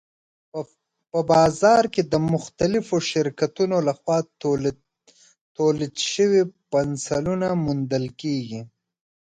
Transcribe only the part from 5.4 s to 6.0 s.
تولید